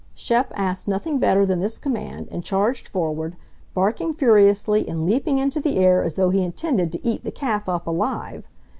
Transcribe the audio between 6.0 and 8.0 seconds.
as though he intended to eat the calf up